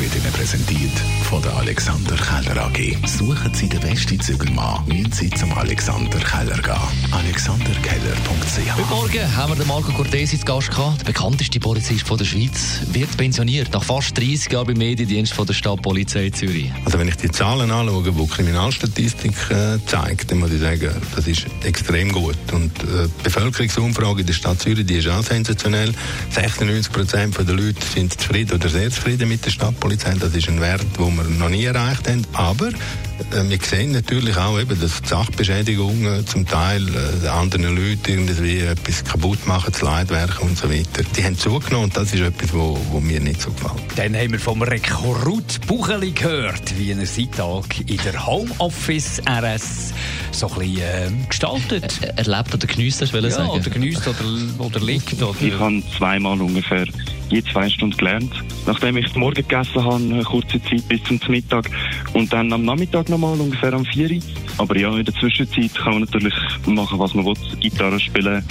wird 0.00 0.14
Ihnen 0.14 0.32
präsentiert 0.32 0.92
von 1.22 1.40
der 1.42 1.56
Alexander 1.56 2.16
Keller 2.16 2.66
AG. 2.66 2.96
Suchen 3.06 3.54
Sie 3.54 3.68
den 3.68 3.80
besten 3.80 4.20
Zügelmann, 4.20 4.84
müssen 4.86 5.12
Sie 5.12 5.30
zum 5.30 5.52
Alexander 5.56 6.18
Keller 6.18 6.60
gehen. 6.60 7.12
AlexanderKeller.ch 7.12 8.76
Heute 8.76 8.88
Morgen 8.90 9.36
haben 9.36 9.52
wir 9.52 9.56
den 9.56 9.66
Marco 9.66 9.92
Cortesi 9.92 10.38
zu 10.38 10.44
Gast 10.44 10.70
gehabt. 10.70 11.00
Der 11.00 11.06
bekannteste 11.06 11.58
Polizist 11.60 12.06
von 12.06 12.18
der 12.18 12.26
Schweiz 12.26 12.80
wird 12.92 13.16
pensioniert 13.16 13.72
nach 13.72 13.82
fast 13.82 14.16
30 14.18 14.52
Jahren 14.52 14.66
beim 14.66 14.76
Mediendienst 14.76 15.32
von 15.32 15.46
der 15.46 15.54
Stadtpolizei 15.54 16.30
Zürich. 16.30 16.70
Also 16.84 16.98
wenn 16.98 17.08
ich 17.08 17.16
die 17.16 17.30
Zahlen 17.30 17.70
anschaue, 17.70 18.02
die 18.02 18.10
die 18.10 18.26
Kriminalstatistik 18.26 19.34
äh, 19.50 19.78
zeigt, 19.86 20.30
dann 20.30 20.40
muss 20.40 20.52
ich 20.52 20.60
sagen, 20.60 20.90
das 21.14 21.26
ist 21.26 21.46
extrem 21.64 22.12
gut. 22.12 22.36
Und 22.52 22.72
äh, 22.82 23.08
die 23.18 23.22
Bevölkerungsumfrage 23.24 24.20
in 24.20 24.26
der 24.26 24.34
Stadt 24.34 24.60
Zürich, 24.60 24.84
die 24.84 24.98
ist 24.98 25.08
auch 25.08 25.22
sensationell. 25.22 25.94
96 26.30 26.92
Prozent 26.92 27.36
der 27.36 27.54
Leute 27.54 27.84
sind 27.94 28.20
zufrieden 28.20 28.52
oder 28.52 28.68
sehr 28.68 28.90
zufrieden 28.90 29.28
mit 29.28 29.44
der 29.44 29.50
Stadtpolizei. 29.50 29.85
Das 29.88 30.34
ist 30.34 30.48
ein 30.48 30.60
Wert, 30.60 30.84
den 30.98 31.16
wir 31.16 31.24
noch 31.24 31.48
nie 31.48 31.64
erreicht 31.64 32.08
haben. 32.08 32.26
Aber 32.32 32.68
äh, 32.68 33.48
wir 33.48 33.58
sehen 33.62 33.92
natürlich 33.92 34.36
auch 34.36 34.58
eben, 34.58 34.80
dass 34.80 35.00
die 35.00 35.08
Sachbeschädigungen 35.08 36.26
zum 36.26 36.46
Teil 36.46 36.82
äh, 36.88 37.28
anderen 37.28 37.76
Leuten 37.76 38.02
irgendwie 38.04 38.58
etwas 38.60 39.04
kaputt 39.04 39.46
machen, 39.46 39.70
das 39.72 39.82
Leitwerk 39.82 40.42
und 40.42 40.58
so 40.58 40.68
weiter. 40.68 41.02
Die 41.16 41.24
haben 41.24 41.38
zugenommen 41.38 41.84
und 41.84 41.96
das 41.96 42.12
ist 42.12 42.20
etwas, 42.20 42.52
wo, 42.52 42.76
wo 42.90 43.00
mir 43.00 43.20
nicht 43.20 43.40
so 43.40 43.50
gefällt. 43.52 43.82
Dann 43.96 44.16
haben 44.16 44.32
wir 44.32 44.40
vom 44.40 44.62
Rekrut 44.62 45.66
Bucheli 45.66 46.10
gehört, 46.10 46.76
wie 46.76 46.90
er 46.90 47.06
seinen 47.06 47.30
Tag 47.30 47.80
in 47.86 47.98
der 47.98 48.26
Homeoffice 48.26 49.22
RS 49.28 49.92
so 50.32 50.48
ein 50.48 50.58
bisschen 50.58 50.78
äh, 50.78 51.26
gestaltet. 51.28 52.00
Er 52.02 52.24
lebt 52.24 52.54
oder 52.54 52.66
geniesst, 52.66 53.02
das 53.02 53.12
will 53.12 53.24
ich 53.24 53.30
ja, 53.30 53.36
sagen. 53.36 53.50
oder 53.50 53.70
genießt 53.70 54.08
oder, 54.08 54.24
oder 54.58 54.80
liegt. 54.80 55.22
Oder 55.22 55.40
Ich 55.40 55.58
habe 55.58 55.82
zweimal 55.96 56.40
ungefähr 56.40 56.86
je 57.30 57.42
zwei 57.42 57.68
Stunden 57.68 57.96
gelernt. 57.96 58.32
Nachdem 58.66 58.96
ich 58.96 59.14
Morgen 59.14 59.34
gegessen 59.34 59.84
habe, 59.84 59.96
eine 59.96 60.22
kurze 60.22 60.62
Zeit 60.62 60.88
bis 60.88 61.02
zum 61.04 61.20
Mittag 61.28 61.70
und 62.12 62.32
dann 62.32 62.52
am 62.52 62.64
Nachmittag 62.64 63.08
nochmal 63.08 63.38
ungefähr 63.40 63.72
am 63.72 63.84
4 63.84 64.10
Uhr. 64.10 64.22
Aber 64.58 64.76
ja, 64.76 64.96
in 64.96 65.04
der 65.04 65.14
Zwischenzeit 65.14 65.74
kann 65.74 65.92
man 65.94 66.00
natürlich 66.02 66.34
machen, 66.66 66.98
was 66.98 67.14
man 67.14 67.26
will, 67.26 67.34
Gitarre 67.60 68.00
spielen 68.00 68.42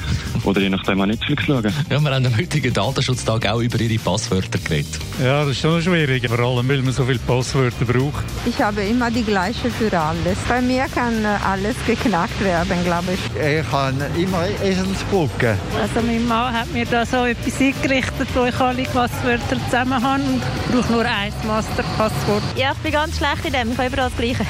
oder 0.44 0.62
je 0.62 0.70
nachdem 0.70 1.02
auch 1.02 1.06
Netflix 1.06 1.46
schauen. 1.46 1.64
Ja, 1.90 2.04
wir 2.04 2.12
haben 2.12 2.26
am 2.26 2.38
heutigen 2.38 2.74
Datenschutztag 2.74 3.48
auch 3.48 3.60
über 3.60 3.80
Ihre 3.80 3.98
Passwörter 4.00 4.60
geredet. 4.60 5.00
Ja, 5.22 5.42
das 5.42 5.52
ist 5.52 5.62
schon 5.62 5.82
schwierig, 5.82 6.28
vor 6.28 6.40
allem 6.40 6.68
weil 6.70 6.82
man 6.82 6.94
so 6.94 7.06
viele 7.06 7.20
Passwörter 7.20 7.86
braucht. 7.86 8.24
Ich 8.46 8.62
habe 8.62 8.82
immer 8.84 9.10
die 9.10 9.24
gleiche 9.24 9.70
für 9.72 9.98
alles. 10.00 10.38
Bei 10.48 10.62
mir 10.62 10.86
kann 10.94 11.24
äh, 11.24 11.28
alles 11.44 11.76
geknackt 11.88 12.44
werden, 12.44 12.84
glaube 12.84 13.14
ich. 13.14 13.42
Ich 13.42 13.72
habe 13.72 13.96
immer 14.18 14.46
Eselsbrücke. 14.64 15.58
Also 15.82 16.06
mein 16.06 16.28
Mann 16.28 16.54
hat 16.54 16.72
mir 16.72 16.86
da 16.86 17.06
so 17.06 17.26
etwas 17.26 17.60
eingerichtet, 17.60 18.28
wo 18.36 18.46
ich 18.46 18.60
alle 18.66 18.84
Passwörter 18.84 19.58
zusammen 19.66 20.02
habe 20.02 20.24
und 20.24 20.42
brauche 20.72 20.92
nur 20.92 21.06
ein 21.06 21.32
Masterpasswort. 21.46 22.44
Ja, 22.56 22.72
ich 22.72 22.78
bin 22.80 22.92
ganz 22.92 23.18
schlecht 23.18 23.46
in 23.46 23.54
dem. 23.54 23.72
Ich 23.72 23.78
habe 23.78 23.88
überall 23.88 24.10
das 24.10 24.18
Gleiche. 24.18 24.46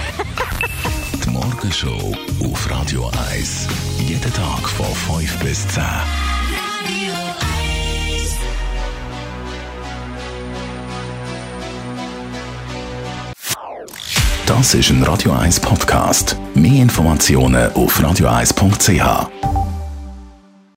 Die 1.25 1.30
Morgenshow 1.30 2.16
auf 2.43 2.69
Radio 2.71 3.11
1. 3.31 3.67
Jeden 3.99 4.33
Tag 4.33 4.69
von 4.69 5.19
5 5.19 5.39
bis 5.39 5.67
10. 5.67 5.83
Das 14.45 14.73
ist 14.75 14.89
ein 14.91 15.03
Radio 15.03 15.31
1 15.31 15.59
Podcast. 15.59 16.38
Mehr 16.53 16.83
Informationen 16.83 17.73
auf 17.73 17.99
radio1.ch. 17.99 19.55